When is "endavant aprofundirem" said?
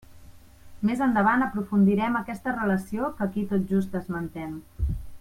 1.07-2.17